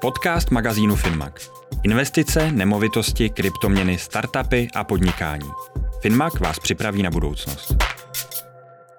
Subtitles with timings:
[0.00, 1.50] Podcast magazínu Finmac.
[1.82, 5.50] Investice, nemovitosti, kryptoměny, startupy a podnikání.
[6.00, 7.76] Finmac vás připraví na budoucnost.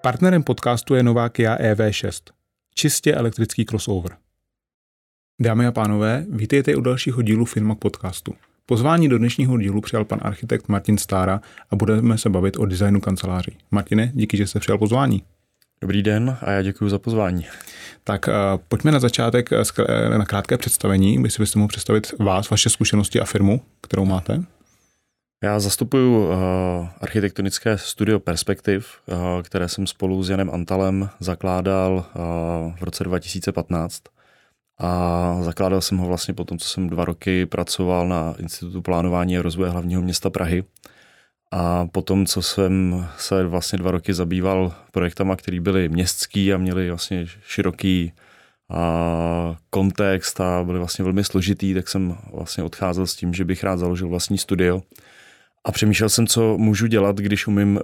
[0.02, 2.21] Partnerem podcastu je nová Kia EV6.
[2.75, 4.18] Čistě elektrický crossover.
[5.41, 8.33] Dámy a pánové, vítejte u dalšího dílu Finmac podcastu.
[8.65, 11.41] Pozvání do dnešního dílu přijal pan architekt Martin Stára
[11.71, 13.57] a budeme se bavit o designu kanceláří.
[13.71, 15.23] Martine, díky, že jste přijal pozvání.
[15.81, 17.45] Dobrý den a já děkuji za pozvání.
[18.03, 18.34] Tak uh,
[18.67, 21.29] pojďme na začátek uh, na krátké představení.
[21.29, 24.43] Si byste mohl představit vás, vaše zkušenosti a firmu, kterou máte?
[25.43, 26.29] Já zastupuji
[27.02, 28.88] architektonické studio Perspektiv,
[29.43, 32.05] které jsem spolu s Janem Antalem zakládal
[32.80, 34.03] v roce 2015.
[34.80, 39.38] A zakládal jsem ho vlastně po tom, co jsem dva roky pracoval na Institutu plánování
[39.38, 40.63] a rozvoje hlavního města Prahy.
[41.51, 46.89] A potom, co jsem se vlastně dva roky zabýval projektama, které byly městský a měly
[46.89, 48.11] vlastně široký
[48.69, 53.63] a kontext a byly vlastně velmi složitý, tak jsem vlastně odcházel s tím, že bych
[53.63, 54.81] rád založil vlastní studio.
[55.66, 57.81] A přemýšlel jsem, co můžu dělat, když umím uh,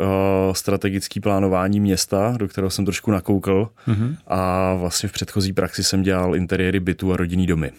[0.53, 3.69] strategický plánování města, do kterého jsem trošku nakoukl.
[3.87, 4.15] Mm-hmm.
[4.27, 7.71] A vlastně v předchozí praxi jsem dělal interiéry bytu a rodinný domy.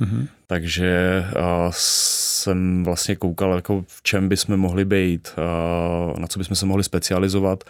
[0.00, 0.28] Mm-hmm.
[0.46, 6.56] Takže uh, jsem vlastně koukal, jako v čem bychom mohli být, uh, na co bychom
[6.56, 7.64] se mohli specializovat.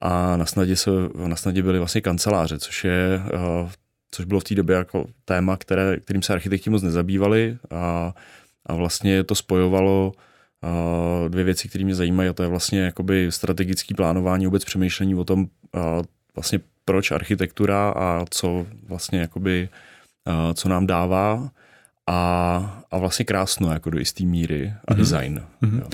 [0.00, 0.90] A na snadě, se,
[1.26, 3.70] na snadě byly vlastně kanceláře, což je uh,
[4.14, 7.58] což bylo v té době jako téma, které, kterým se architekti moc nezabývali.
[7.70, 8.14] A,
[8.66, 13.32] a vlastně to spojovalo uh, dvě věci, které mě zajímají a to je vlastně jakoby
[13.32, 15.82] strategický plánování, vůbec přemýšlení o tom uh,
[16.34, 19.68] vlastně proč architektura a co vlastně jakoby,
[20.28, 21.50] uh, co nám dává
[22.10, 24.96] a, a vlastně krásno jako do jisté míry a mm-hmm.
[24.96, 25.42] design.
[25.62, 25.78] Mm-hmm.
[25.78, 25.86] Jo.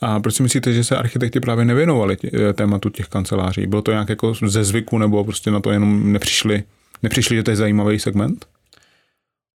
[0.00, 3.66] A proč si myslíte, že se architekti právě nevěnovali tě, eh, tématu těch kanceláří?
[3.66, 6.64] Bylo to nějak jako ze zvyku nebo prostě na to jenom nepřišli,
[7.02, 8.46] nepřišli, že to je zajímavý segment?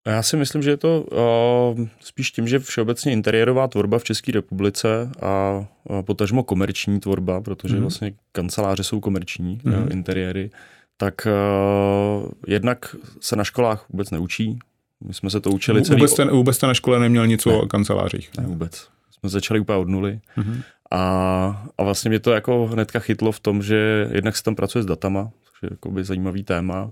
[0.07, 4.31] Já si myslím, že je to uh, spíš tím, že všeobecně interiérová tvorba v České
[4.31, 7.81] republice a, a potažmo komerční tvorba, protože mm-hmm.
[7.81, 9.83] vlastně kanceláře jsou komerční mm-hmm.
[9.83, 10.51] uh, interiéry,
[10.97, 14.59] tak uh, jednak se na školách vůbec neučí,
[15.03, 15.99] my jsme se to učili celý...
[15.99, 17.53] Vůbec jste, vůbec jste na škole neměl nic ne.
[17.53, 18.29] o kancelářích?
[18.37, 18.87] Ne, vůbec.
[19.11, 20.19] Jsme začali úplně od nuly.
[20.37, 20.61] Mm-hmm.
[20.91, 24.83] A, a vlastně mě to jako hnedka chytlo v tom, že jednak se tam pracuje
[24.83, 26.89] s datama, což je jakoby zajímavý téma.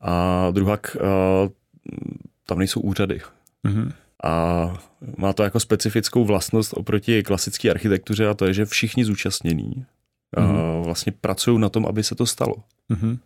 [0.00, 1.00] A druhá, uh,
[2.46, 3.20] tam nejsou úřady.
[3.64, 3.92] Mm-hmm.
[4.24, 4.74] A
[5.16, 9.84] má to jako specifickou vlastnost oproti klasické architektuře a to je, že všichni zúčastnění
[10.36, 10.82] mm-hmm.
[10.82, 12.54] vlastně pracují na tom, aby se to stalo.
[12.90, 13.18] Mm-hmm.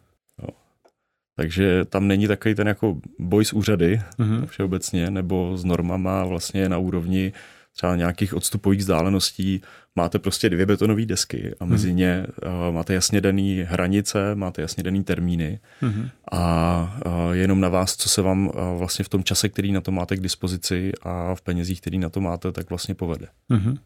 [1.37, 4.47] Takže tam není takový ten jako boj s úřady mm-hmm.
[4.47, 7.33] všeobecně, nebo s normama vlastně na úrovni
[7.73, 9.63] třeba nějakých odstupových vzdáleností,
[9.97, 11.97] máte prostě dvě betonové desky a mezi mm.
[11.97, 12.27] ně
[12.69, 16.09] uh, máte jasně daný hranice, máte jasně daný termíny mm.
[16.33, 19.81] a uh, jenom na vás, co se vám uh, vlastně v tom čase, který na
[19.81, 23.27] to máte k dispozici a v penězích, který na to máte, tak vlastně povede.
[23.49, 23.77] Mm.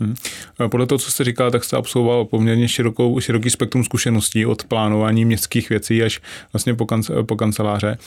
[0.00, 0.14] Mm.
[0.68, 5.24] Podle toho, co jste říkal, tak jste absolvoval poměrně širokou, široký spektrum zkušeností od plánování
[5.24, 6.20] městských věcí až
[6.52, 7.98] vlastně po, kance, po kanceláře.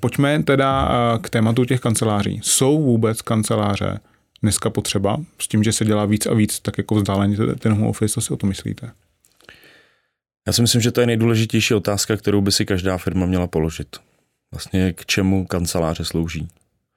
[0.00, 0.88] Pojďme teda
[1.22, 2.40] k tématu těch kanceláří.
[2.42, 4.00] Jsou vůbec kanceláře
[4.42, 7.86] dneska potřeba, s tím, že se dělá víc a víc, tak jako vzdáleně ten home
[7.86, 8.90] office, co si o to myslíte?
[10.46, 13.96] Já si myslím, že to je nejdůležitější otázka, kterou by si každá firma měla položit.
[14.52, 16.48] Vlastně k čemu kanceláře slouží.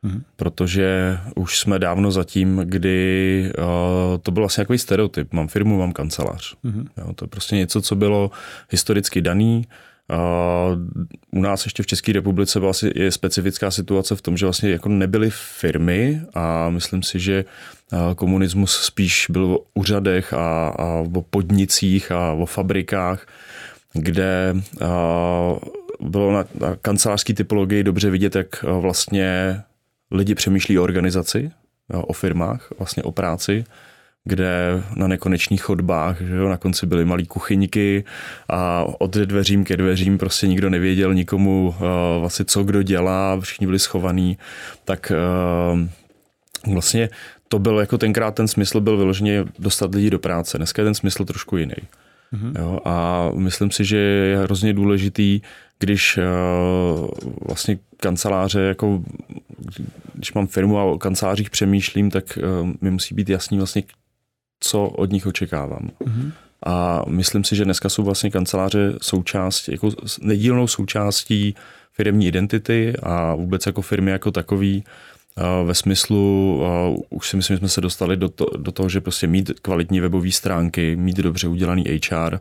[0.06, 0.22] Mm-hmm.
[0.36, 3.64] Protože už jsme dávno za tím, kdy uh,
[4.22, 5.34] to byl vlastně takový stereotyp.
[5.34, 6.56] Mám firmu, mám kancelář.
[6.66, 6.88] Mm-hmm.
[6.98, 8.32] Jo, to je prostě něco, co bylo
[8.70, 9.68] historicky daný,
[11.32, 14.90] u nás ještě v České republice byla je specifická situace v tom, že vlastně jako
[14.90, 17.46] nebyly firmy a myslím si, že
[18.16, 20.86] komunismus spíš byl o úřadech a, a
[21.16, 23.28] o podnicích a o fabrikách,
[23.94, 24.56] kde
[26.00, 29.62] bylo na, na kancelářské typologii dobře vidět, jak vlastně
[30.12, 31.52] lidi přemýšlí o organizaci,
[31.90, 33.64] o firmách, vlastně o práci
[34.26, 38.04] kde na nekonečných chodbách, že jo, na konci byly malé kuchyňky
[38.50, 41.86] a od dveřím ke dveřím prostě nikdo nevěděl nikomu uh,
[42.20, 44.38] vlastně co kdo dělá, všichni byli schovaní,
[44.86, 47.10] tak uh, vlastně
[47.48, 50.58] to byl jako tenkrát ten smysl byl vyloženě dostat lidi do práce.
[50.58, 51.74] Dneska je ten smysl trošku jiný.
[52.34, 52.62] Mm-hmm.
[52.62, 55.42] Jo, a myslím si, že je hrozně důležitý,
[55.80, 57.08] když uh,
[57.48, 59.04] vlastně kanceláře, jako
[60.14, 63.84] když mám firmu a o kancelářích přemýšlím, tak uh, mi musí být jasný vlastně,
[64.62, 65.90] co od nich očekávám.
[66.06, 66.32] Mm-hmm.
[66.66, 69.90] A myslím si, že dneska jsou vlastně kanceláře součástí, jako
[70.22, 71.56] nedílnou součástí
[71.94, 74.84] firmní identity a vůbec jako firmy jako takový
[75.66, 76.62] ve smyslu,
[77.10, 80.00] už si myslím, že jsme se dostali do, to, do toho, že prostě mít kvalitní
[80.00, 82.40] webové stránky, mít dobře udělaný HR,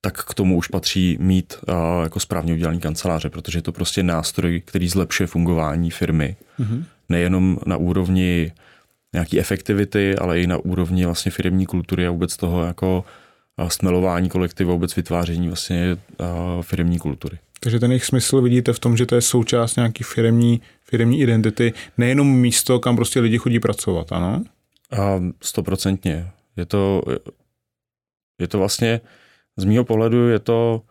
[0.00, 4.02] tak k tomu už patří mít uh, jako správně udělaný kanceláře, protože je to prostě
[4.02, 6.36] nástroj, který zlepšuje fungování firmy.
[6.60, 6.84] Mm-hmm.
[7.08, 8.52] Nejenom na úrovni
[9.12, 13.04] nějaký efektivity, ale i na úrovni vlastně firmní kultury a vůbec toho jako
[13.68, 15.96] stmelování kolektivu, vůbec vytváření vlastně
[16.62, 17.38] firmní kultury.
[17.60, 21.72] Takže ten jejich smysl vidíte v tom, že to je součást nějaký firmní, firmní identity,
[21.98, 24.44] nejenom místo, kam prostě lidi chodí pracovat, ano?
[25.42, 26.30] Stoprocentně.
[26.56, 27.02] Je to,
[28.40, 29.00] je to vlastně,
[29.56, 30.82] z mýho pohledu je to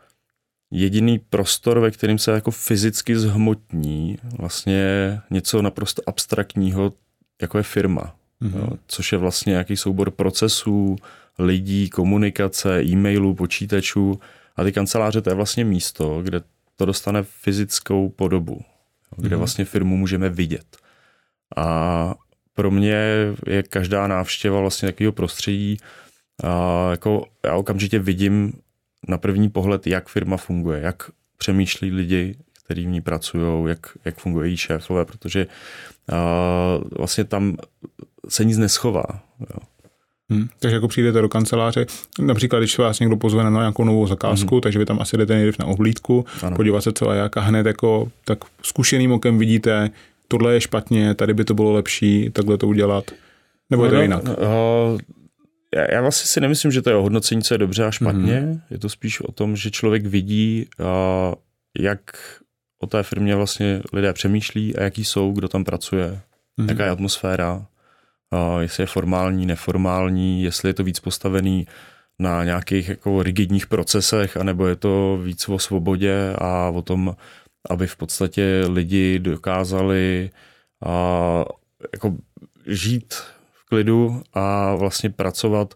[0.71, 4.83] jediný prostor, ve kterým se jako fyzicky zhmotní vlastně
[5.31, 6.93] něco naprosto abstraktního,
[7.41, 8.15] jako je firma.
[8.41, 8.59] Mm-hmm.
[8.59, 10.95] Jo, což je vlastně nějaký soubor procesů,
[11.39, 14.19] lidí, komunikace, e-mailů, počítačů.
[14.55, 16.41] A ty kanceláře to je vlastně místo, kde
[16.75, 18.61] to dostane fyzickou podobu,
[19.17, 19.39] kde mm-hmm.
[19.39, 20.77] vlastně firmu můžeme vidět.
[21.57, 22.15] A
[22.53, 22.95] pro mě
[23.47, 25.77] je každá návštěva vlastně takového prostředí,
[26.43, 28.53] a jako já okamžitě vidím
[29.07, 34.17] na první pohled, jak firma funguje, jak přemýšlí lidi, kteří v ní pracují, jak, jak
[34.17, 35.47] fungují její šéfové, protože
[36.97, 37.57] vlastně tam
[38.29, 39.05] se nic neschová.
[39.39, 39.59] Jo.
[40.31, 40.47] Hmm.
[40.59, 41.85] Takže jako přijdete do kanceláře,
[42.21, 44.61] například když vás někdo pozve na nějakou novou zakázku, hmm.
[44.61, 46.55] takže vy tam asi jdete nejdřív na ohlídku, ano.
[46.55, 49.89] podívat se co a jak a hned jako tak zkušeným okem vidíte,
[50.27, 53.11] tohle je špatně, tady by to bylo lepší, takhle to udělat.
[53.69, 54.23] Nebo je to no, jinak?
[54.23, 54.99] Uh,
[55.75, 58.41] já, já vlastně si nemyslím, že to je o hodnocení, co je dobře a špatně.
[58.41, 58.61] Mm-hmm.
[58.71, 61.35] Je to spíš o tom, že člověk vidí, uh,
[61.79, 61.99] jak
[62.79, 66.19] o té firmě vlastně lidé přemýšlí a jaký jsou, kdo tam pracuje,
[66.59, 66.69] mm-hmm.
[66.69, 67.65] jaká je atmosféra,
[68.59, 71.67] jestli je formální, neformální, jestli je to víc postavený
[72.19, 77.15] na nějakých jako rigidních procesech, anebo je to víc o svobodě a o tom,
[77.69, 80.29] aby v podstatě lidi dokázali
[80.85, 81.45] a,
[81.93, 82.15] jako
[82.67, 83.13] žít
[83.53, 85.73] v klidu a vlastně pracovat,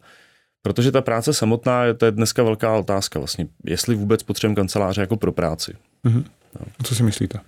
[0.62, 5.18] protože ta práce samotná, to je dneska velká otázka vlastně, jestli vůbec potřebujeme kanceláře jako
[5.18, 5.74] pro práci.
[6.06, 6.24] Mm-hmm.
[6.60, 6.66] No.
[6.84, 7.40] Co si myslíte?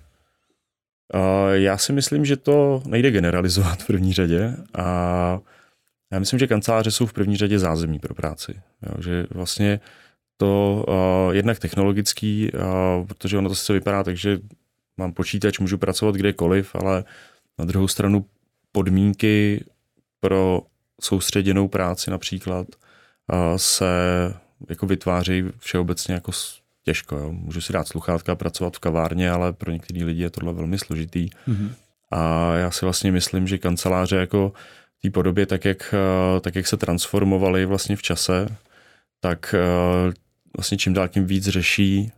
[1.52, 5.40] Já si myslím, že to nejde generalizovat v první řadě a
[6.12, 8.60] já myslím, že kanceláře jsou v první řadě zázemí pro práci.
[8.82, 9.80] Jo, že vlastně
[10.36, 14.38] to uh, jednak technologický, uh, protože ono to se vypadá tak, že
[14.96, 17.04] mám počítač, můžu pracovat kdekoliv, ale
[17.58, 18.26] na druhou stranu
[18.72, 19.64] podmínky
[20.20, 20.60] pro
[21.00, 22.66] soustředěnou práci například
[23.32, 23.86] uh, se
[24.68, 26.32] jako vytváří všeobecně jako
[26.86, 27.16] těžko.
[27.16, 27.32] Jo.
[27.32, 30.78] Můžu si dát sluchátka a pracovat v kavárně, ale pro některý lidi je tohle velmi
[30.78, 31.28] složitý.
[31.48, 31.70] Mm-hmm.
[32.10, 34.52] A já si vlastně myslím, že kanceláře jako
[34.98, 38.56] v té podobě, tak jak, eh, tak jak se transformovaly vlastně v čase,
[39.20, 40.12] tak eh,
[40.56, 42.12] vlastně čím dál tím víc řeší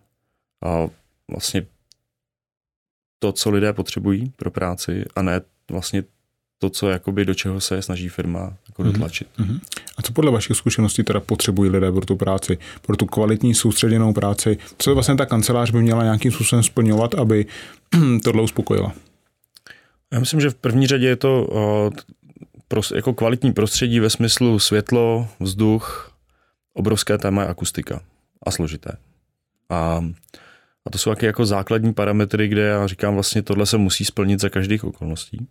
[0.64, 0.86] a
[1.30, 1.66] vlastně
[3.18, 6.02] to, co lidé potřebují pro práci a ne vlastně
[6.58, 8.92] to, co jakoby do čeho se snaží firma jako mm-hmm.
[8.92, 9.28] dotlačit.
[9.38, 9.60] Mm-hmm.
[9.96, 14.12] A co podle vašich zkušeností teda potřebují lidé pro tu práci, pro tu kvalitní soustředěnou
[14.12, 14.58] práci?
[14.78, 17.46] Co vlastně ta kancelář by měla nějakým způsobem splňovat, aby
[18.24, 18.92] tohle uspokojila?
[20.12, 25.28] Já myslím, že v první řadě je to uh, jako kvalitní prostředí ve smyslu světlo,
[25.40, 26.12] vzduch,
[26.74, 28.00] obrovské téma je akustika
[28.42, 28.92] a složité.
[29.70, 30.04] A,
[30.84, 34.40] a to jsou taky jako základní parametry, kde já říkám vlastně tohle se musí splnit
[34.40, 35.46] za každých okolností.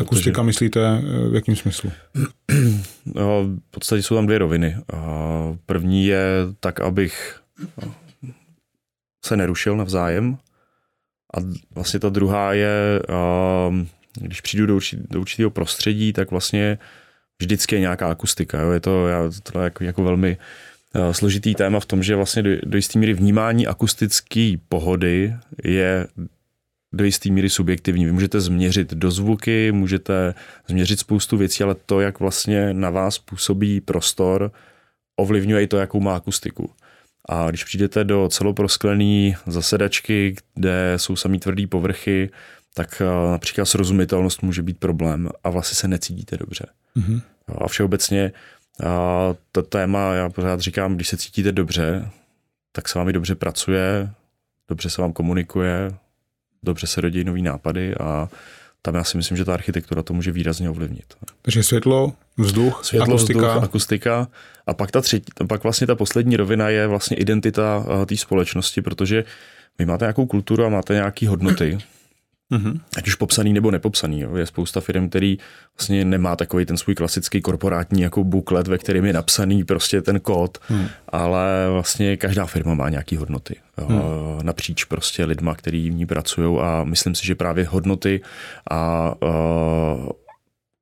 [0.00, 0.46] Akustika protože...
[0.46, 1.92] myslíte eh, v jakém smyslu?
[3.14, 4.76] No, v podstatě jsou tam dvě roviny.
[5.66, 6.26] První je
[6.60, 7.40] tak, abych
[9.24, 10.38] se nerušil navzájem.
[11.36, 11.40] A
[11.74, 13.00] vlastně ta druhá je,
[14.20, 16.78] když přijdu do, určit, do určitého prostředí, tak vlastně
[17.40, 18.60] vždycky je nějaká akustika.
[18.60, 18.70] Jo?
[18.70, 20.36] Je to, já, to je jako, jako velmi
[21.12, 26.06] složitý téma v tom, že vlastně do, do jisté míry vnímání akustické pohody je
[26.92, 28.04] do jisté míry subjektivní.
[28.04, 30.34] Vy můžete změřit dozvuky, můžete
[30.68, 34.52] změřit spoustu věcí, ale to, jak vlastně na vás působí prostor,
[35.16, 36.70] ovlivňuje i to, jakou má akustiku.
[37.28, 42.30] A když přijdete do celoprosklené zasedačky, kde jsou samý tvrdý povrchy,
[42.74, 46.66] tak eh, například srozumitelnost může být problém a vlastně se necítíte dobře.
[46.96, 47.22] Mm-hmm.
[47.58, 48.32] A všeobecně
[48.84, 52.10] a to téma, já pořád říkám, když se cítíte dobře,
[52.72, 54.10] tak se vámi dobře pracuje,
[54.68, 55.94] dobře se vám komunikuje,
[56.62, 58.28] dobře se rodí nový nápady a
[58.82, 61.14] tam já si myslím, že ta architektura to může výrazně ovlivnit.
[61.42, 63.48] Takže světlo, vzduch, světlo, akustika.
[63.48, 64.28] Vzduch, akustika.
[64.66, 68.82] A pak, ta třetí, pak vlastně ta poslední rovina je vlastně identita eh, té společnosti,
[68.82, 69.24] protože
[69.78, 71.78] vy máte nějakou kulturu a máte nějaké hodnoty.
[72.52, 72.80] Mm-hmm.
[72.96, 74.20] Ať už popsaný nebo nepopsaný.
[74.20, 74.36] Jo.
[74.36, 75.38] Je spousta firm, který
[75.78, 80.20] vlastně nemá takový ten svůj klasický korporátní jako buklet, ve kterém je napsaný prostě ten
[80.20, 80.86] kód, mm.
[81.08, 83.56] ale vlastně každá firma má nějaké hodnoty.
[83.78, 83.88] Jo.
[83.88, 84.46] Mm.
[84.46, 88.20] Napříč prostě lidma, který v ní pracují a myslím si, že právě hodnoty
[88.70, 90.08] a uh,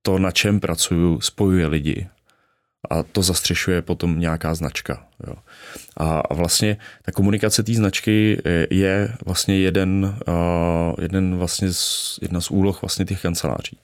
[0.02, 2.06] to, na čem pracuju, spojuje lidi.
[2.90, 5.04] A to zastřešuje potom nějaká značka.
[5.26, 5.34] Jo.
[5.96, 10.34] A, vlastně ta komunikace té značky je vlastně jeden, uh,
[11.00, 13.76] jeden vlastně z, jedna z úloh vlastně těch kanceláří.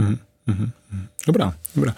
[0.00, 0.70] Mm-hmm.
[1.26, 1.94] Dobrá, dobrá.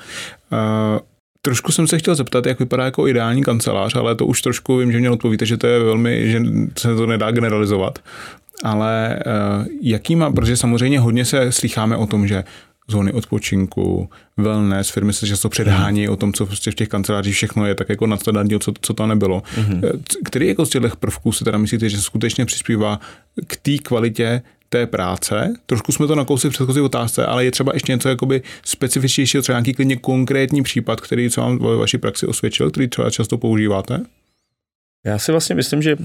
[0.53, 0.99] Uh,
[1.43, 4.93] trošku jsem se chtěl zeptat, jak vypadá jako ideální kancelář, ale to už trošku vím,
[4.93, 6.41] že mě odpovíte, že to je velmi, že
[6.79, 7.99] se to nedá generalizovat.
[8.65, 12.45] Ale uh, jaký má, protože samozřejmě hodně se slycháme o tom, že
[12.89, 16.13] zóny odpočinku, wellness, firmy se často předhání mm.
[16.13, 19.07] o tom, co prostě v těch kancelářích všechno je tak jako nadstandardní, co, co to
[19.07, 19.43] nebylo.
[19.69, 19.83] Mm.
[20.25, 23.01] Který jako z těch prvků si teda myslíte, že skutečně přispívá
[23.47, 25.55] k té kvalitě té práce.
[25.67, 29.59] Trošku jsme to nakousli v předchozí otázce, ale je třeba ještě něco jakoby specifičnějšího, třeba
[29.59, 34.01] nějaký klidně konkrétní případ, který co vám ve vaší praxi osvědčil, který třeba často používáte?
[35.07, 35.97] Já si vlastně myslím, že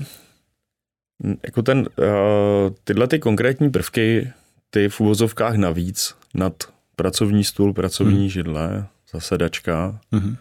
[1.44, 4.32] jako ten, uh, tyhle ty konkrétní prvky,
[4.70, 6.54] ty v uvozovkách navíc nad
[6.96, 8.30] pracovní stůl, pracovní hmm.
[8.30, 10.38] židle, zasedačka, hmm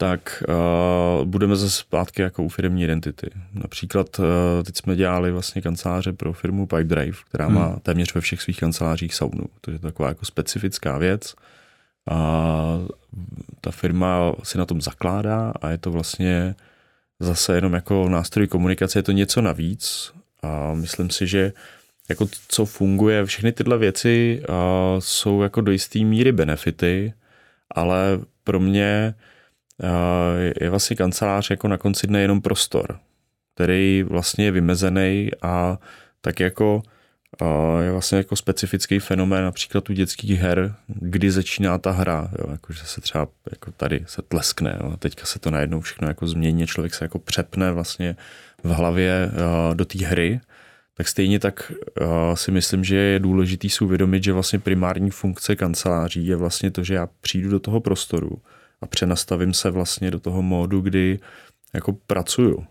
[0.00, 3.30] tak uh, budeme zase zpátky jako u firmní identity.
[3.52, 4.24] Například uh,
[4.64, 7.54] teď jsme dělali vlastně kanceláře pro firmu Pipe Drive, která hmm.
[7.54, 9.44] má téměř ve všech svých kancelářích saunu.
[9.60, 11.34] To je taková jako specifická věc.
[12.10, 12.78] A
[13.60, 16.54] ta firma si na tom zakládá a je to vlastně
[17.20, 20.12] zase jenom jako nástroj komunikace, je to něco navíc
[20.42, 21.52] a myslím si, že
[22.10, 24.54] jako co funguje, všechny tyhle věci uh,
[24.98, 27.12] jsou jako do jisté míry benefity,
[27.70, 29.14] ale pro mě
[30.60, 32.98] je vlastně kancelář jako na konci dne jenom prostor,
[33.54, 35.78] který vlastně je vymezený a
[36.20, 36.82] tak jako
[37.80, 42.72] je vlastně jako specifický fenomén například u dětských her, kdy začíná ta hra, jo, jako
[42.72, 46.26] že se třeba jako tady se tleskne, jo, a teďka se to najednou všechno jako
[46.26, 48.16] změní, člověk se jako přepne vlastně
[48.64, 49.30] v hlavě
[49.74, 50.40] do té hry,
[51.00, 51.72] tak stejně tak
[52.34, 56.84] si myslím, že je důležitý si uvědomit, že vlastně primární funkce kanceláří je vlastně to,
[56.84, 58.38] že já přijdu do toho prostoru,
[58.80, 61.18] a přenastavím se vlastně do toho módu, kdy
[61.74, 62.64] jako pracuju.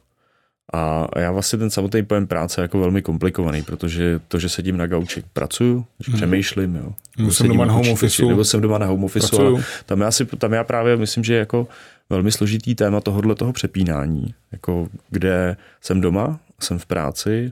[0.74, 4.78] A já vlastně ten samotný pojem práce je jako velmi komplikovaný, protože to, že sedím
[4.78, 6.20] na gauči, pracuju, že hmm.
[6.20, 6.94] přemýšlím, jo.
[7.18, 8.26] Nebo jsem doma na home office.
[8.26, 9.38] Nebo jsem doma na home office.
[9.86, 11.68] Tam já, si, tam já právě myslím, že jako
[12.10, 17.52] velmi složitý téma tohohle toho přepínání, jako kde jsem doma, jsem v práci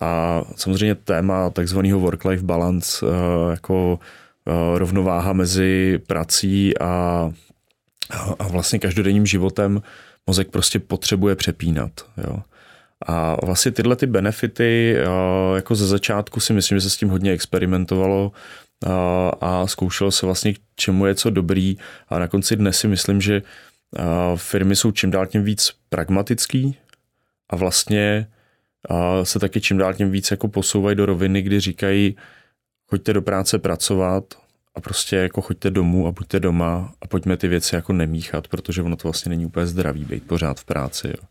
[0.00, 3.98] a samozřejmě téma takzvaného work-life balance, eh, jako
[4.48, 7.30] eh, rovnováha mezi prací a
[8.38, 9.82] a vlastně každodenním životem
[10.26, 11.90] mozek prostě potřebuje přepínat.
[12.16, 12.38] Jo.
[13.06, 14.96] A vlastně tyhle ty benefity,
[15.54, 18.32] jako ze začátku si myslím, že se s tím hodně experimentovalo
[19.40, 21.76] a zkoušelo se vlastně, k čemu je co dobrý
[22.08, 23.42] a na konci dne si myslím, že
[24.36, 26.76] firmy jsou čím dál tím víc pragmatický
[27.50, 28.26] a vlastně
[29.22, 32.16] se taky čím dál tím víc jako posouvají do roviny, kdy říkají,
[32.90, 34.24] choďte do práce pracovat,
[34.76, 38.82] a prostě jako choďte domů a buďte doma a pojďme ty věci jako nemíchat, protože
[38.82, 41.08] ono to vlastně není úplně zdravý být pořád v práci.
[41.08, 41.28] Jo.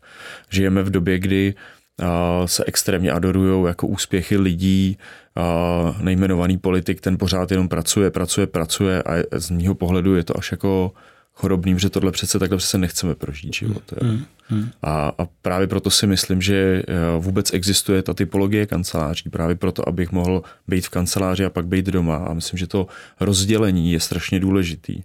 [0.50, 1.54] Žijeme v době, kdy
[2.02, 4.98] a, se extrémně adorují jako úspěchy lidí,
[5.36, 10.38] a, nejmenovaný politik, ten pořád jenom pracuje, pracuje, pracuje a z mého pohledu je to
[10.38, 10.92] až jako
[11.36, 13.82] chorobným, že tohle přece takhle přece nechceme prožít život.
[13.92, 14.08] Jo.
[14.08, 14.70] Hmm, hmm.
[14.82, 19.88] A, a právě proto si myslím, že eh, vůbec existuje ta typologie kanceláří, právě proto,
[19.88, 22.16] abych mohl být v kanceláři a pak být doma.
[22.16, 22.86] A myslím, že to
[23.20, 25.02] rozdělení je strašně důležitý.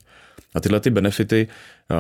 [0.56, 1.48] A tyhle ty benefity,
[1.92, 1.96] eh,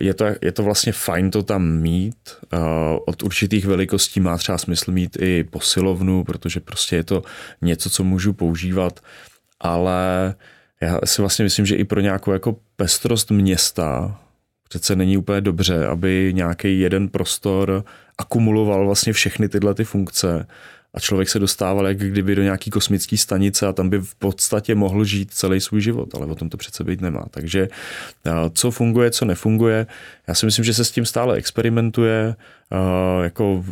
[0.00, 2.16] je to, je to vlastně fajn to tam mít.
[2.52, 2.58] Eh,
[3.06, 7.22] od určitých velikostí má třeba smysl mít i posilovnu, protože prostě je to
[7.62, 9.00] něco, co můžu používat,
[9.60, 10.34] ale
[10.80, 14.20] já si vlastně myslím, že i pro nějakou jako pestrost města
[14.68, 17.84] přece není úplně dobře, aby nějaký jeden prostor
[18.18, 20.46] akumuloval vlastně všechny tyhle ty funkce
[20.94, 24.74] a člověk se dostával jak kdyby do nějaký kosmické stanice a tam by v podstatě
[24.74, 27.26] mohl žít celý svůj život, ale o tom to přece být nemá.
[27.30, 27.68] Takže
[28.52, 29.86] co funguje, co nefunguje,
[30.28, 32.36] já si myslím, že se s tím stále experimentuje,
[33.22, 33.64] jako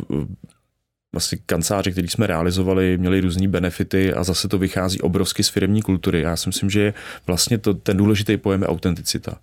[1.13, 5.81] vlastně kanceláře, který jsme realizovali, měli různé benefity a zase to vychází obrovsky z firmní
[5.81, 6.21] kultury.
[6.21, 6.93] Já si myslím, že
[7.27, 9.37] vlastně to, ten důležitý pojem je autenticita.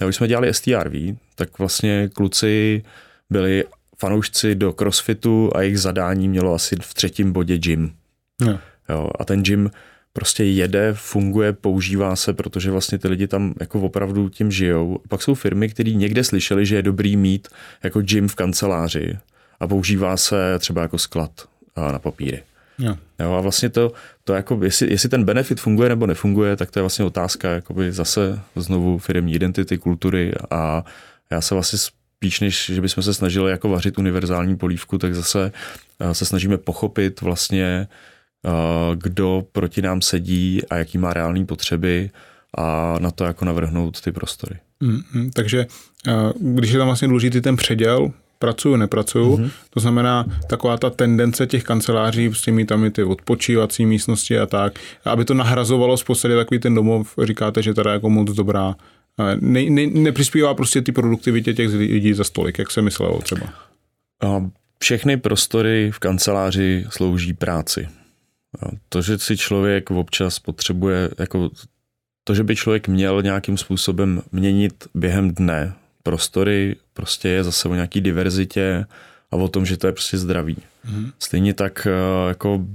[0.00, 0.92] A když jsme dělali STRV,
[1.34, 2.82] tak vlastně kluci
[3.30, 3.64] byli
[3.98, 7.92] fanoušci do crossfitu a jejich zadání mělo asi v třetím bodě gym.
[8.40, 8.58] No.
[8.88, 9.70] Jo, a ten gym
[10.12, 14.98] prostě jede, funguje, používá se, protože vlastně ty lidi tam jako opravdu tím žijou.
[15.08, 17.48] Pak jsou firmy, které někde slyšeli, že je dobrý mít
[17.82, 19.18] jako gym v kanceláři
[19.64, 21.30] a používá se třeba jako sklad
[21.76, 22.42] na papíry.
[22.78, 22.96] Jo.
[23.18, 23.92] Jo, a vlastně to,
[24.24, 27.92] to jako, jestli, jestli ten benefit funguje nebo nefunguje, tak to je vlastně otázka jakoby
[27.92, 30.84] zase znovu firmní identity, kultury a
[31.30, 35.52] já se vlastně spíš, než že bychom se snažili jako vařit univerzální polívku, tak zase
[36.12, 37.88] se snažíme pochopit vlastně,
[38.94, 42.10] kdo proti nám sedí a jaký má reální potřeby
[42.58, 44.56] a na to jako navrhnout ty prostory.
[44.82, 45.30] Mm-hmm.
[45.34, 45.66] Takže
[46.40, 48.12] když je tam vlastně důležitý ten předěl,
[48.44, 49.36] pracuju, nepracuju.
[49.36, 49.50] Mm-hmm.
[49.70, 54.46] To znamená taková ta tendence těch kanceláří, prostě mít tam i ty odpočívací místnosti a
[54.46, 58.74] tak, aby to nahrazovalo v podstatě takový ten domov, říkáte, že teda jako moc dobrá.
[59.40, 63.46] Ne, ne, nepřispívá prostě ty produktivitě těch lidí za stolik, jak se myslelo třeba.
[64.78, 67.88] Všechny prostory v kanceláři slouží práci.
[68.88, 71.50] To, že si člověk občas potřebuje, jako
[72.24, 75.74] to, že by člověk měl nějakým způsobem měnit během dne
[76.04, 78.86] prostory, prostě je zase o nějaký diverzitě
[79.30, 80.56] a o tom, že to je prostě zdraví.
[80.90, 81.10] Mm.
[81.18, 82.66] Stejně tak eh, jako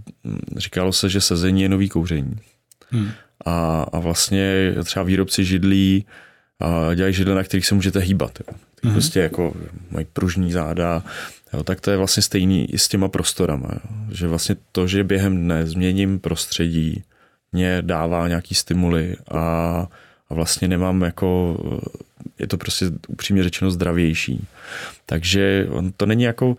[0.57, 2.35] říkalo se, že sezení je nový kouření.
[2.91, 3.09] Mm.
[3.45, 6.05] A, a vlastně třeba výrobci židlí
[6.59, 8.39] a dělají židle, na kterých se můžete hýbat.
[8.39, 8.57] Jo.
[8.83, 8.91] Mm.
[8.91, 9.53] Prostě jako
[9.91, 11.03] mají pružní záda,
[11.53, 13.69] jo, tak to je vlastně stejný i s těma prostorama.
[13.73, 13.95] Jo.
[14.11, 17.03] Že vlastně to, že během dne změním prostředí,
[17.51, 19.87] mě dává nějaký stimuly a,
[20.29, 21.57] a vlastně nemám jako
[22.39, 24.47] je to prostě upřímně řečeno zdravější.
[25.05, 25.67] Takže
[25.97, 26.57] to není jako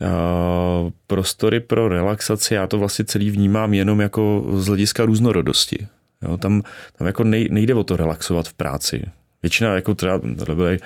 [0.00, 5.86] Uh, prostory pro relaxaci, já to vlastně celý vnímám jenom jako z hlediska různorodosti.
[6.22, 6.62] Jo, tam,
[6.98, 9.02] tam jako nejde o to relaxovat v práci.
[9.44, 10.20] Většina jako třeba
[10.54, 10.78] byly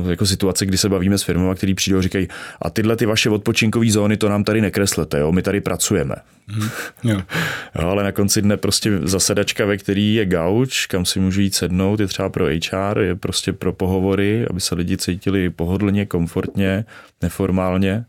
[0.00, 2.28] uh, jako situace, kdy se bavíme s firmami, který přijdou a říkají,
[2.62, 6.14] a tyhle ty vaše odpočinkové zóny, to nám tady nekreslete, jo, my tady pracujeme.
[6.46, 6.68] Mm,
[7.04, 7.22] jo.
[7.74, 7.88] jo.
[7.88, 12.00] ale na konci dne prostě zasedačka, ve který je gauč, kam si můžu jít sednout,
[12.00, 16.84] je třeba pro HR, je prostě pro pohovory, aby se lidi cítili pohodlně, komfortně,
[17.22, 18.04] neformálně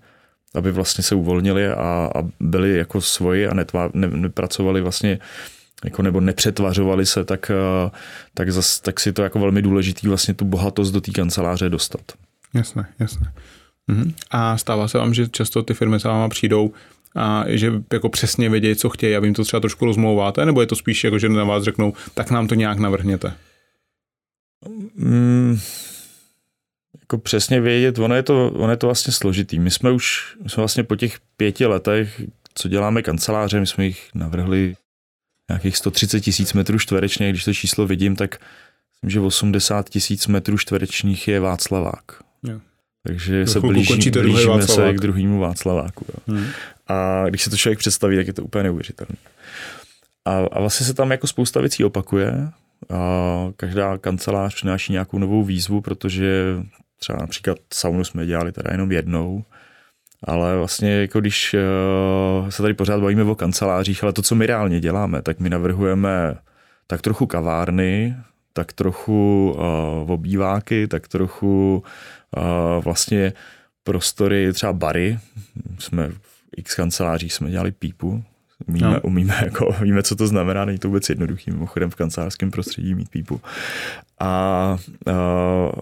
[0.55, 5.19] aby vlastně se uvolnili a, a byli jako svoji a netvá, ne, nepracovali vlastně
[5.85, 7.89] jako nebo nepřetvařovali se, tak, eh,
[8.33, 12.01] tak, zas, tak si to jako velmi důležitý vlastně tu bohatost do té kanceláře dostat.
[12.53, 13.33] Jasné, jasné.
[13.87, 14.13] Mhm.
[14.31, 16.73] A stává se vám, že často ty firmy za váma přijdou
[17.15, 20.61] a že jako přesně vědějí, co chtějí a vy jim to třeba trošku rozmlouváte, nebo
[20.61, 23.33] je to spíš jako, že na vás řeknou, tak nám to nějak navrhněte?
[24.95, 25.59] Mm,
[26.99, 29.59] jako přesně vědět, ono je, to, ono je to vlastně složitý.
[29.59, 32.21] My jsme už, my jsme vlastně po těch pěti letech,
[32.53, 34.75] co děláme kanceláře, my jsme jich navrhli
[35.49, 38.37] nějakých 130 tisíc metrů čtverečních, když to číslo vidím, tak
[38.93, 42.03] myslím, že 80 tisíc metrů čtverečních je Václavák.
[42.43, 42.59] Jo.
[43.07, 46.05] Takže to se blíží, blížíme se k druhému Václaváku.
[46.09, 46.35] Jo.
[46.35, 46.47] Hmm.
[46.87, 49.15] A když se to člověk představí, tak je to úplně neuvěřitelné.
[50.25, 52.49] A, a vlastně se tam jako spousta věcí opakuje.
[52.89, 56.55] A každá kancelář přináší nějakou novou výzvu, protože
[56.99, 59.43] třeba například saunu jsme dělali teda jenom jednou,
[60.23, 61.55] ale vlastně jako když
[62.43, 65.49] uh, se tady pořád bavíme o kancelářích, ale to, co my reálně děláme, tak my
[65.49, 66.35] navrhujeme
[66.87, 68.15] tak trochu kavárny,
[68.53, 71.83] tak trochu uh, obýváky, tak trochu
[72.37, 73.33] uh, vlastně
[73.83, 75.19] prostory, třeba bary.
[75.79, 76.19] Jsme v
[76.57, 78.23] x kancelářích jsme dělali pípu,
[78.67, 79.01] umíme, no.
[79.01, 83.09] umíme jako, víme, co to znamená, není to vůbec jednoduchý, mimochodem v kancelářském prostředí mít
[83.09, 83.41] pípu.
[84.19, 84.77] A
[85.07, 85.13] uh,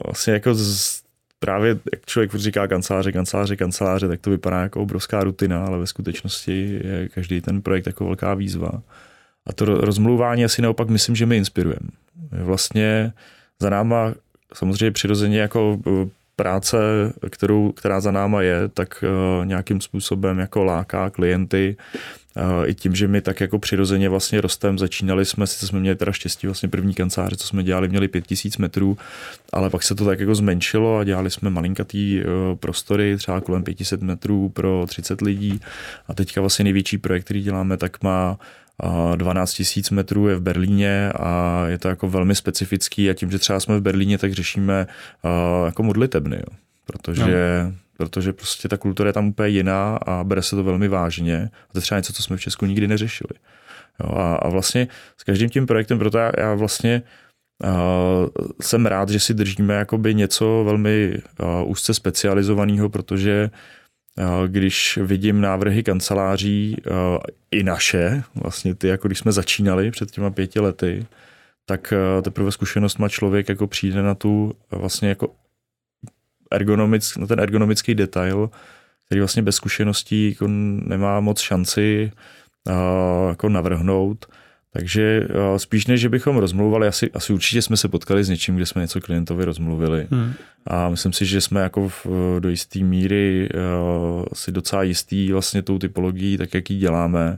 [0.05, 1.04] vlastně jako z,
[1.45, 5.88] právě jak člověk říká kanceláře, kanceláře, kanceláře, tak to vypadá jako obrovská rutina, ale ve
[5.88, 8.71] skutečnosti je každý ten projekt jako velká výzva.
[9.45, 11.89] A to rozmluvání asi naopak myslím, že my inspirujeme.
[12.31, 13.13] Vlastně
[13.62, 14.13] za náma
[14.53, 15.89] samozřejmě přirozeně jako e,
[16.36, 16.77] práce,
[17.29, 21.77] kterou, která za náma je, tak e, nějakým způsobem jako láká klienty
[22.65, 26.11] i tím, že my tak jako přirozeně vlastně rostem začínali jsme, sice jsme měli teda
[26.11, 28.97] štěstí, vlastně první kanceláře, co jsme dělali, měli 5000 metrů,
[29.53, 33.63] ale pak se to tak jako zmenšilo a dělali jsme malinkatý e, prostory, třeba kolem
[33.63, 35.61] 500 metrů pro 30 lidí.
[36.07, 38.37] A teďka vlastně největší projekt, který děláme, tak má
[39.15, 43.09] 12 000 metrů je v Berlíně a je to jako velmi specifický.
[43.09, 44.87] A tím, že třeba jsme v Berlíně, tak řešíme
[45.65, 46.57] jako modlitebny, jo.
[46.85, 50.88] protože no protože prostě ta kultura je tam úplně jiná a bere se to velmi
[50.88, 51.49] vážně.
[51.69, 53.34] A to je třeba něco, co jsme v Česku nikdy neřešili.
[54.03, 57.01] Jo, a, a vlastně s každým tím projektem, proto já, já vlastně
[57.63, 58.29] Uh,
[58.62, 63.49] jsem rád, že si držíme jakoby něco velmi uh, úzce specializovaného, protože
[64.47, 66.77] když vidím návrhy kanceláří
[67.51, 71.05] i naše, vlastně ty, jako když jsme začínali před těma pěti lety,
[71.65, 75.31] tak teprve zkušenost má člověk jako přijde na tu vlastně jako
[76.51, 78.49] ergonomick, na ten ergonomický detail,
[79.05, 82.12] který vlastně bez zkušeností jako nemá moc šanci
[82.67, 84.25] uh, jako navrhnout.
[84.73, 88.55] Takže uh, spíš než, že bychom rozmluvali, asi, asi určitě jsme se potkali s něčím,
[88.55, 90.08] kde jsme něco klientovi rozmluvili.
[90.12, 90.34] Hmm.
[90.67, 92.08] A myslím si, že jsme jako v,
[92.39, 97.38] do jisté míry uh, si docela jistý vlastně tou typologií, tak jak ji děláme.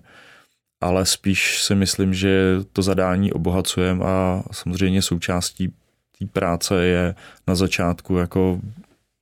[0.82, 5.74] Ale spíš si myslím, že to zadání obohacujeme a samozřejmě součástí
[6.20, 7.16] té práce je
[7.48, 8.60] na začátku jako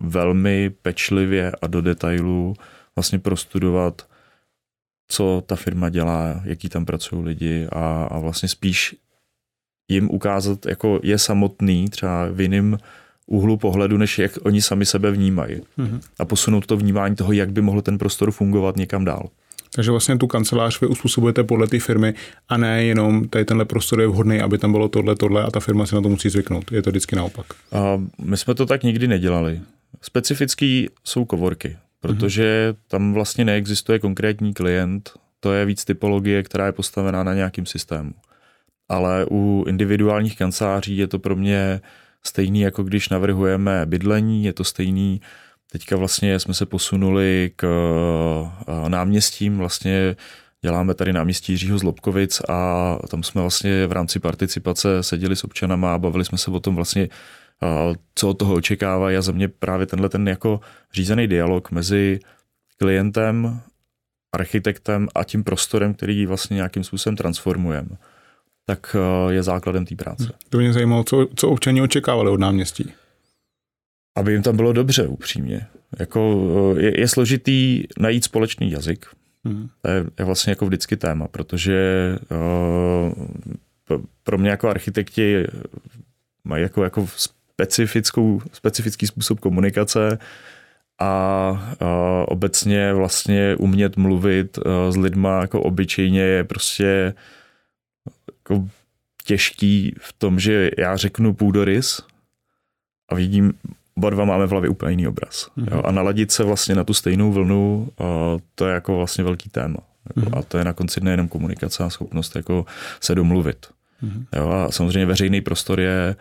[0.03, 2.53] velmi pečlivě a do detailů
[2.95, 4.07] vlastně prostudovat,
[5.07, 8.95] co ta firma dělá, jaký tam pracují lidi a, a vlastně spíš
[9.91, 12.77] jim ukázat, jako je samotný třeba v jiném
[13.27, 15.55] úhlu pohledu, než jak oni sami sebe vnímají.
[15.55, 15.99] Mm-hmm.
[16.19, 19.29] A posunout to vnímání toho, jak by mohl ten prostor fungovat někam dál.
[19.75, 22.13] Takže vlastně tu kancelář vy uspůsobujete podle té firmy
[22.49, 25.59] a ne jenom tady tenhle prostor je vhodný, aby tam bylo tohle, tohle a ta
[25.59, 26.71] firma si na to musí zvyknout.
[26.71, 27.45] Je to vždycky naopak.
[27.71, 29.61] A my jsme to tak nikdy nedělali.
[30.01, 32.77] Specifický jsou kovorky, protože mm-hmm.
[32.87, 38.13] tam vlastně neexistuje konkrétní klient, to je víc typologie, která je postavená na nějakým systému.
[38.89, 41.81] Ale u individuálních kanceláří je to pro mě
[42.23, 45.21] stejný, jako když navrhujeme bydlení, je to stejný,
[45.71, 47.65] teďka vlastně jsme se posunuli k
[48.67, 50.15] eh, náměstím, vlastně
[50.61, 55.93] děláme tady náměstí Jiřího Zlobkovic a tam jsme vlastně v rámci participace seděli s občanama
[55.93, 57.07] a bavili jsme se o tom vlastně,
[58.15, 60.59] co od toho očekávají a za mě právě tenhle ten jako
[60.93, 62.19] řízený dialog mezi
[62.77, 63.59] klientem,
[64.35, 67.97] architektem a tím prostorem, který vlastně nějakým způsobem transformujeme
[68.65, 70.33] tak eh, je základem té práce.
[70.49, 72.93] To mě zajímalo, co, co občani očekávali od náměstí.
[74.17, 75.67] Aby jim tam bylo dobře, upřímně.
[75.99, 79.05] Jako, eh, je, je složitý najít společný jazyk.
[79.45, 79.69] Hmm.
[79.81, 81.79] To je, je vlastně jako vždycky téma, protože
[82.31, 85.47] uh, pro mě jako architekti
[86.43, 87.07] mají jako, jako
[87.55, 90.19] specifickou, specifický způsob komunikace
[90.99, 91.87] a uh,
[92.27, 97.13] obecně vlastně umět mluvit uh, s lidma jako obyčejně je prostě
[98.27, 98.67] jako
[99.25, 102.01] těžký v tom, že já řeknu půdorys
[103.09, 103.53] a vidím,
[103.97, 105.49] oba dva máme v hlavě úplně jiný obraz.
[105.57, 105.75] Mm-hmm.
[105.75, 105.81] Jo?
[105.85, 107.89] A naladit se vlastně na tu stejnou vlnu,
[108.55, 109.79] to je jako vlastně velký téma.
[110.15, 110.39] Jako, mm-hmm.
[110.39, 112.65] A to je na konci dne jenom komunikace a schopnost jako
[113.01, 113.65] se domluvit.
[114.03, 114.25] Mm-hmm.
[114.35, 114.49] Jo?
[114.49, 116.15] A samozřejmě veřejný prostor je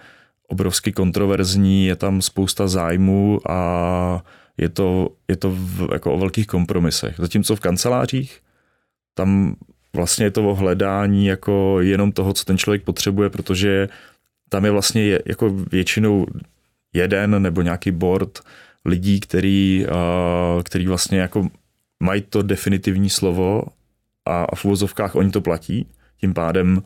[0.48, 4.24] obrovsky kontroverzní, je tam spousta zájmů a
[4.57, 7.14] je to, je to v, jako o velkých kompromisech.
[7.18, 8.40] Zatímco v kancelářích
[9.14, 9.57] tam
[9.94, 13.88] vlastně je to o hledání jako jenom toho, co ten člověk potřebuje, protože
[14.48, 16.26] tam je vlastně je, jako většinou
[16.92, 18.40] jeden nebo nějaký board
[18.85, 19.87] lidí, který,
[20.62, 21.48] který vlastně jako
[22.00, 23.62] mají to definitivní slovo
[24.26, 25.87] a v uvozovkách oni to platí,
[26.20, 26.83] tím pádem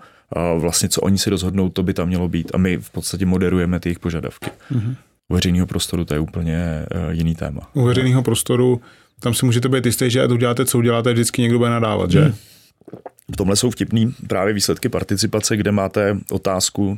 [0.59, 3.81] vlastně co oni si rozhodnou, to by tam mělo být a my v podstatě moderujeme
[3.81, 4.51] ty jejich požadavky.
[4.73, 4.97] Mm-hmm.
[5.29, 7.61] U veřejného prostoru to je úplně uh, jiný téma.
[7.75, 8.81] U veřejného prostoru
[9.21, 12.21] tam si můžete být jistý, že uděláte, co uděláte, vždycky někdo bude nadávat, že?
[12.21, 12.35] Hmm.
[13.33, 16.97] V tomhle jsou vtipný právě výsledky participace, kde máte otázku,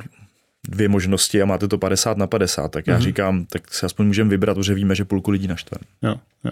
[0.67, 3.01] dvě možnosti a máte to 50 na 50, tak já mm-hmm.
[3.01, 5.77] říkám, tak si aspoň můžeme vybrat, protože víme, že půlku lidí naštve.
[6.01, 6.51] Jo, jo.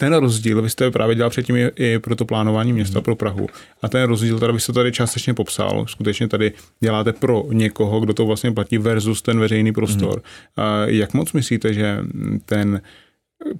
[0.00, 3.02] Ten rozdíl, vy jste právě dělal předtím i pro to plánování města mm.
[3.02, 3.46] pro Prahu.
[3.82, 5.86] A ten rozdíl, tady byste tady částečně popsal.
[5.86, 10.16] Skutečně tady děláte pro někoho, kdo to vlastně platí versus ten veřejný prostor.
[10.16, 10.64] Mm.
[10.64, 11.98] A jak moc myslíte, že
[12.44, 12.80] ten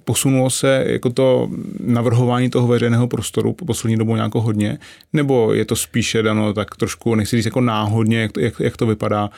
[0.03, 1.49] Posunulo se jako to
[1.79, 4.77] navrhování toho veřejného prostoru po poslední dobou nějako hodně,
[5.13, 8.77] nebo je to spíše dano tak trošku, nechci říct jako náhodně, jak to, jak, jak
[8.77, 9.29] to vypadá,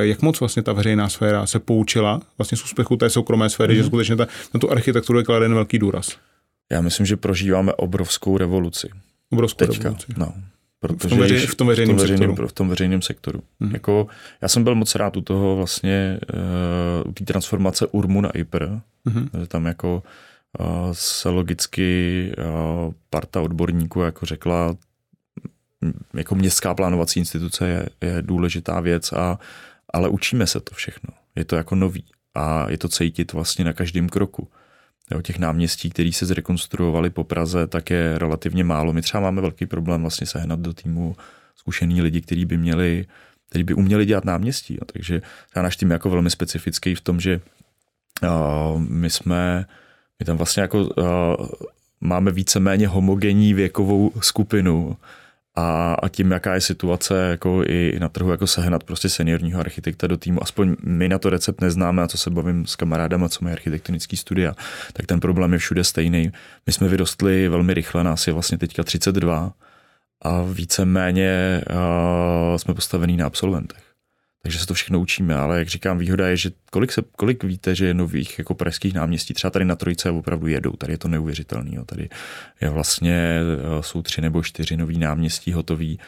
[0.00, 3.76] jak moc vlastně ta veřejná sféra se poučila vlastně z úspěchu té soukromé sféry, mm-hmm.
[3.76, 3.88] že mhm.
[3.88, 6.16] skutečně ta, na tu architekturu je kladen velký důraz.
[6.72, 8.88] Já myslím, že prožíváme obrovskou revoluci.
[9.32, 10.14] Obrovskou Teďka, revoluci.
[10.16, 10.34] No.
[10.80, 12.48] Protože v tom, veřej, v tom veřejném, v tom veřejném sektoru.
[12.48, 13.42] V tom veřejném sektoru.
[13.60, 13.72] Mm-hmm.
[13.72, 14.06] Jako,
[14.42, 16.20] já jsem byl moc rád u toho vlastně,
[17.04, 18.64] uh, té transformace URMu na IPR,
[19.06, 19.46] mm-hmm.
[19.48, 20.02] tam jako
[20.58, 24.76] uh, se logicky uh, parta odborníků jako řekla,
[26.14, 29.38] jako městská plánovací instituce je, je důležitá věc, a,
[29.92, 31.14] ale učíme se to všechno.
[31.36, 34.48] Je to jako nový a je to cítit vlastně na každém kroku.
[35.10, 38.92] Jo, těch náměstí, které se zrekonstruovaly po Praze, tak je relativně málo.
[38.92, 41.16] My třeba máme velký problém vlastně sehnat do týmu
[41.56, 43.06] zkušený lidi, kteří by měli,
[43.48, 44.74] kteří by uměli dělat náměstí.
[44.74, 44.80] Jo.
[44.92, 45.22] Takže
[45.56, 47.40] náš tým je jako velmi specifický v tom, že
[48.22, 49.66] uh, my jsme,
[50.18, 51.04] my tam vlastně jako uh,
[52.00, 54.96] máme víceméně homogenní věkovou skupinu
[55.56, 60.06] a, a tím, jaká je situace jako i, na trhu, jako sehnat prostě seniorního architekta
[60.06, 60.42] do týmu.
[60.42, 64.16] Aspoň my na to recept neznáme, a co se bavím s kamarádama, co mají architektonický
[64.16, 64.54] studia,
[64.92, 66.32] tak ten problém je všude stejný.
[66.66, 69.52] My jsme vyrostli velmi rychle, nás je vlastně teďka 32
[70.22, 73.85] a víceméně uh, jsme postavení na absolventech
[74.46, 77.74] takže se to všechno učíme, ale jak říkám, výhoda je, že kolik, se, kolik víte,
[77.74, 81.08] že je nových jako pražských náměstí, třeba tady na Trojice opravdu jedou, tady je to
[81.08, 81.84] neuvěřitelný, jo.
[81.84, 82.08] tady
[82.60, 85.98] je vlastně, eh, jsou tři nebo čtyři nový náměstí hotový,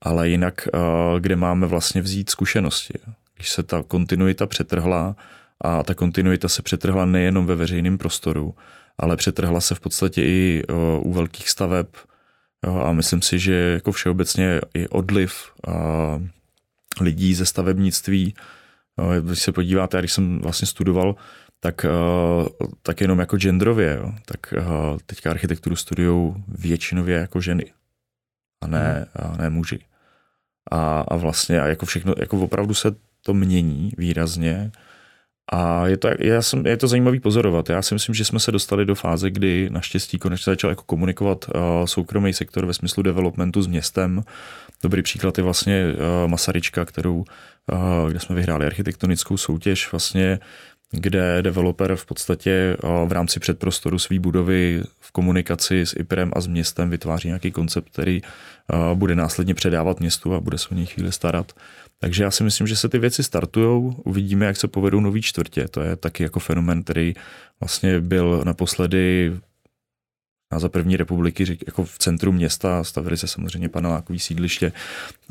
[0.00, 0.78] ale jinak, eh,
[1.20, 2.94] kde máme vlastně vzít zkušenosti.
[3.36, 5.16] Když se ta kontinuita přetrhla
[5.60, 8.54] a ta kontinuita se přetrhla nejenom ve veřejném prostoru,
[8.98, 11.86] ale přetrhla se v podstatě i eh, u velkých staveb
[12.84, 15.32] a myslím si, že jako všeobecně i odliv
[17.00, 18.34] lidí ze stavebnictví.
[19.00, 21.14] Eh, když se podíváte, když jsem vlastně studoval,
[21.60, 21.88] tak, eh,
[22.82, 24.12] tak jenom jako genderově, jo.
[24.24, 24.62] tak eh,
[25.06, 27.64] teďka architekturu studují většinově jako ženy
[28.60, 29.34] a ne, hmm.
[29.34, 29.78] a ne muži.
[30.70, 32.88] A, a vlastně a jako všechno, jako opravdu se
[33.22, 34.72] to mění výrazně.
[35.52, 37.70] A je to, já jsem, je to zajímavý pozorovat.
[37.70, 41.50] Já si myslím, že jsme se dostali do fáze, kdy naštěstí konečně začal jako komunikovat
[41.84, 44.22] soukromý sektor ve smyslu developmentu s městem.
[44.82, 50.38] Dobrý příklad je vlastně uh, Masaryčka, kterou, uh, kde jsme vyhráli architektonickou soutěž, vlastně
[50.92, 56.46] kde developer v podstatě v rámci předprostoru své budovy v komunikaci s IPRem a s
[56.46, 58.20] městem vytváří nějaký koncept, který
[58.94, 61.52] bude následně předávat městu a bude se o něj chvíli starat.
[61.98, 65.68] Takže já si myslím, že se ty věci startují, uvidíme, jak se povedou nový čtvrtě.
[65.68, 67.14] To je taky jako fenomen, který
[67.60, 69.32] vlastně byl naposledy
[70.50, 74.72] a za první republiky jako v centru města stavili se samozřejmě panelákový sídliště,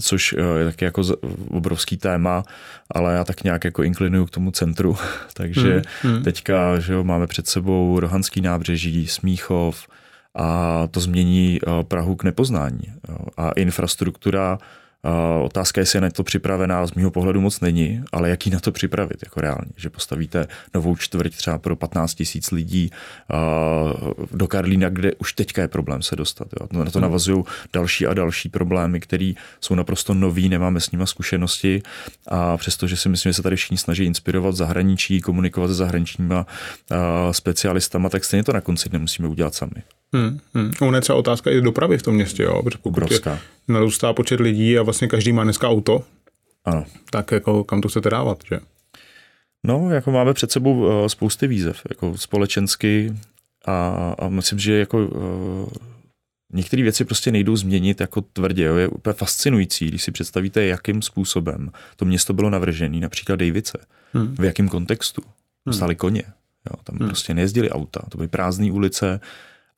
[0.02, 1.02] což eh, je taky jako
[1.50, 2.44] obrovský téma,
[2.92, 4.98] ale já tak nějak jako inklinuju k tomu centru.
[5.34, 6.24] Takže hmm, hmm.
[6.24, 9.88] teďka že jo, máme před sebou Rohanský nábřeží, Smíchov
[10.36, 12.94] a to změní eh, Prahu k nepoznání.
[13.38, 14.58] A infrastruktura
[15.44, 18.60] Otázka, jestli je na to připravená, z mého pohledu moc není, ale jak ji na
[18.60, 22.92] to připravit jako reálně, že postavíte novou čtvrť třeba pro 15 tisíc lidí
[24.32, 26.48] do Karlína, kde už teďka je problém se dostat.
[26.62, 26.68] Jo.
[26.72, 27.02] Na to hmm.
[27.02, 31.82] navazují další a další problémy, které jsou naprosto nový, nemáme s nimi zkušenosti
[32.28, 36.48] a přestože si myslím, že se tady všichni snaží inspirovat zahraničí, komunikovat se zahraničníma
[37.32, 39.84] specialistama, tak stejně to na konci nemusíme udělat sami.
[40.14, 40.72] Hmm, hmm.
[40.82, 42.64] Ono je třeba otázka i dopravy v tom městě, jo?
[42.64, 43.40] Protože pokud Obrovská.
[43.68, 46.04] narůstá počet lidí a vlastně každý má dneska auto,
[46.66, 46.86] ano.
[47.12, 48.60] tak jako kam to chcete dávat, že?
[49.64, 53.14] No, jako máme před sebou uh, spousty výzev, jako společensky
[53.66, 55.70] a, a myslím, že jako uh,
[56.54, 58.64] některé věci prostě nejdou změnit jako tvrdě.
[58.64, 58.76] Jo.
[58.76, 63.78] Je úplně fascinující, když si představíte, jakým způsobem to město bylo navržené, například Davice,
[64.14, 64.36] hmm.
[64.36, 65.22] v jakém kontextu.
[65.66, 65.74] Hmm.
[65.74, 66.24] Stály koně,
[66.70, 66.76] jo.
[66.84, 67.08] tam hmm.
[67.08, 69.20] prostě nejezdili auta, to byly prázdné ulice,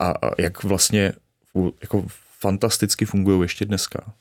[0.02, 1.14] a, jak vlastně
[1.82, 2.06] jako
[2.40, 4.14] fantasticky fungují ještě dneska.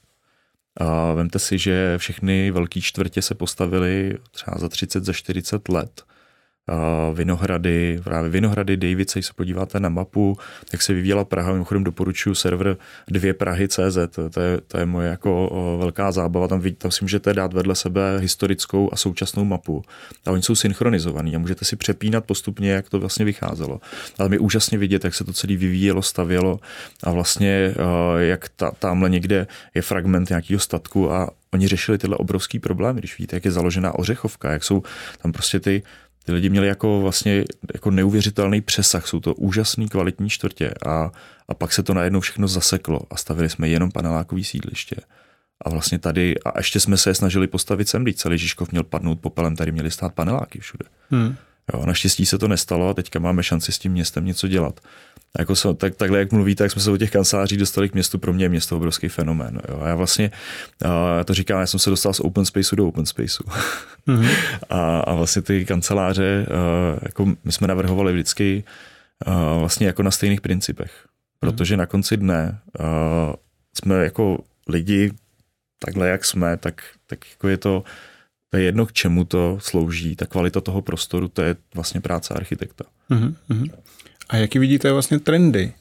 [0.77, 6.05] A vemte si, že všechny velké čtvrtě se postavily třeba za 30, za 40 let
[7.15, 10.37] Vinohrady, právě Vinohrady, Davice, když se podíváte na mapu,
[10.73, 12.77] jak se vyvíjela Praha, mimochodem doporučuji server
[13.09, 13.99] dvě Prahy CZ,
[14.31, 18.19] to je, to je moje jako velká zábava, tam, tam si můžete dát vedle sebe
[18.19, 19.83] historickou a současnou mapu
[20.27, 23.81] a oni jsou synchronizovaní a můžete si přepínat postupně, jak to vlastně vycházelo.
[24.19, 26.61] Ale mi úžasně vidět, jak se to celé vyvíjelo, stavělo
[27.05, 27.75] a vlastně
[28.19, 33.19] jak ta, tamhle někde je fragment nějakého statku a oni řešili tyhle obrovský problémy, když
[33.19, 34.83] vidíte, jak je založená ořechovka, jak jsou
[35.23, 35.83] tam prostě ty
[36.31, 41.11] ty lidi měli jako vlastně jako neuvěřitelný přesah, jsou to úžasný kvalitní čtvrtě a,
[41.49, 44.97] a pak se to najednou všechno zaseklo a stavili jsme jenom panelákový sídliště.
[45.65, 49.21] A vlastně tady, a ještě jsme se snažili postavit sem, když celý Žižkov měl padnout
[49.21, 50.85] popelem, tady měli stát paneláky všude.
[51.11, 51.37] Hmm.
[51.75, 54.81] Jo, naštěstí se to nestalo a teďka máme šanci s tím městem něco dělat.
[55.37, 57.95] A jako se, tak, takhle, jak mluvíte, tak jsme se od těch kanceláří dostali k
[57.95, 58.19] městu.
[58.19, 59.61] Pro mě je město obrovský fenomén.
[59.69, 59.81] Jo.
[59.83, 60.31] A já vlastně,
[60.85, 63.45] já to říkám, já jsem se dostal z open spaceu do open spaceu.
[64.09, 64.31] Mm-hmm.
[64.71, 66.47] a, a vlastně ty kanceláře,
[67.03, 68.65] jako my jsme navrhovali vždycky
[69.59, 70.93] vlastně jako na stejných principech.
[71.41, 72.59] Protože na konci dne
[73.75, 75.13] jsme jako lidi,
[75.79, 77.85] takhle jak jsme, tak, tak jako je to,
[78.51, 80.17] to je jedno, k čemu to slouží.
[80.17, 82.85] Ta kvalita toho prostoru, to je vlastně práce architekta.
[83.11, 83.71] Mm-hmm.
[84.29, 85.73] A jaký vidíte vlastně trendy?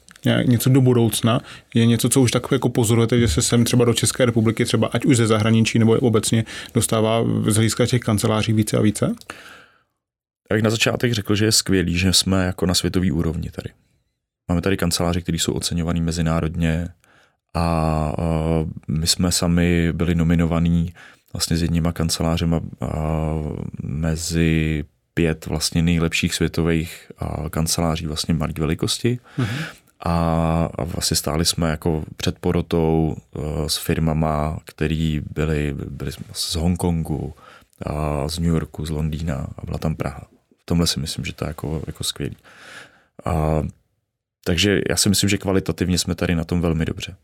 [0.46, 1.40] Něco do budoucna?
[1.74, 4.88] Je něco, co už tak jako pozorujete, že se sem třeba do České republiky, třeba
[4.88, 9.16] ať už ze zahraničí nebo obecně, dostává z hlediska těch kanceláří více a více?
[10.52, 13.70] Já bych na začátek řekl, že je skvělý, že jsme jako na světový úrovni tady.
[14.50, 16.88] Máme tady kanceláře, které jsou oceňované mezinárodně
[17.56, 18.14] a
[18.88, 20.94] my jsme sami byli nominovaní
[21.34, 22.62] vlastně s jedníma kancelářema
[23.84, 27.12] mezi pět vlastně nejlepších světových
[27.50, 29.20] kanceláří vlastně malé velikosti.
[29.38, 29.64] Mm-hmm.
[30.06, 30.14] A,
[30.76, 37.34] a vlastně stáli jsme jako před porotou uh, s firmama, který byly, byli z Hongkongu,
[37.86, 40.28] a z New Yorku, z Londýna a byla tam Praha.
[40.62, 42.38] V tomhle si myslím, že to je jako, jako skvělý.
[43.26, 43.64] A,
[44.44, 47.16] takže já si myslím, že kvalitativně jsme tady na tom velmi dobře.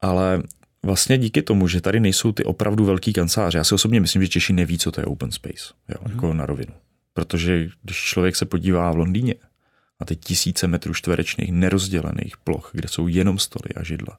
[0.00, 0.42] Ale
[0.82, 4.28] vlastně díky tomu, že tady nejsou ty opravdu velký kanceláře, já si osobně myslím, že
[4.28, 6.10] Češi neví, co to je open space, jo, mm-hmm.
[6.10, 6.72] jako na rovinu.
[7.14, 9.34] Protože když člověk se podívá v Londýně
[10.00, 14.18] na ty tisíce metrů čtverečných nerozdělených ploch, kde jsou jenom stoly a židla,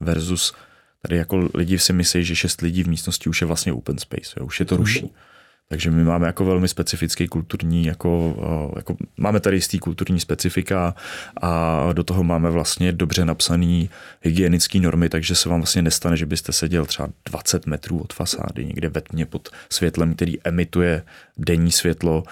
[0.00, 0.54] versus
[1.02, 4.34] tady jako lidi si myslí, že šest lidí v místnosti už je vlastně open space,
[4.36, 5.00] jo, už je to ruší.
[5.00, 5.31] Mm-hmm.
[5.72, 10.94] Takže my máme jako velmi specifický kulturní, jako, eh, jako máme tady jistý kulturní specifika
[11.42, 16.26] a do toho máme vlastně dobře napsaný hygienický normy, takže se vám vlastně nestane, že
[16.26, 21.02] byste seděl třeba 20 metrů od fasády někde ve tmě pod světlem, který emituje
[21.38, 22.22] denní světlo,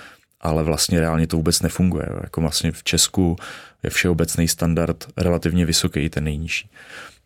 [0.40, 2.07] ale vlastně reálně to vůbec nefunguje.
[2.22, 3.37] Jako vlastně v Česku
[3.83, 6.70] je všeobecný standard relativně vysoký, ten nejnižší.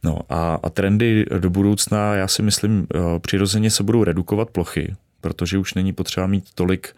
[0.03, 2.87] No a, a trendy do budoucna, já si myslím,
[3.21, 6.97] přirozeně se budou redukovat plochy, protože už není potřeba mít tolik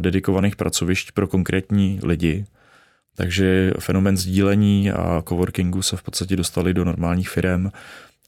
[0.00, 2.44] dedikovaných pracovišť pro konkrétní lidi.
[3.14, 7.70] Takže fenomen sdílení a coworkingu se v podstatě dostali do normálních firm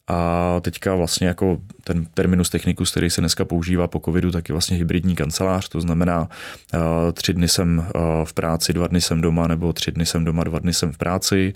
[0.06, 4.52] a teďka vlastně jako ten terminus technicus, který se dneska používá po covidu, tak je
[4.52, 6.20] vlastně hybridní kancelář, to znamená
[6.74, 6.80] uh,
[7.12, 10.44] tři dny jsem uh, v práci, dva dny jsem doma, nebo tři dny jsem doma,
[10.44, 11.54] dva dny jsem v práci.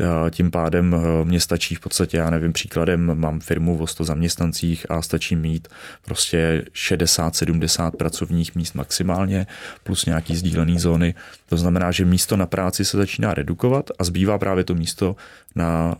[0.00, 4.90] Uh, tím pádem mě stačí v podstatě, já nevím, příkladem mám firmu o 100 zaměstnancích
[4.90, 5.68] a stačí mít
[6.04, 9.46] prostě 60-70 pracovních míst maximálně,
[9.84, 11.14] plus nějaký sdílený zóny.
[11.48, 15.16] To znamená, že místo na práci se začíná redukovat a zbývá právě to místo
[15.56, 15.96] na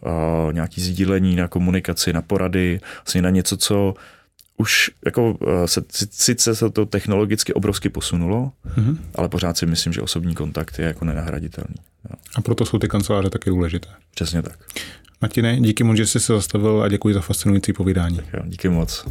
[0.52, 1.48] nějaký sdílení, na
[1.85, 3.94] komunikaci, na porady, vlastně na něco, co
[4.57, 8.97] už jako se, sice se to technologicky obrovsky posunulo, mm-hmm.
[9.14, 11.75] ale pořád si myslím, že osobní kontakt je jako nenahraditelný.
[12.11, 12.16] Jo.
[12.35, 13.88] A proto jsou ty kanceláře taky důležité.
[14.14, 14.59] Přesně tak.
[15.20, 18.16] Martine, díky moc, že jsi se zastavil a děkuji za fascinující povídání.
[18.16, 19.05] Tak jo, díky moc.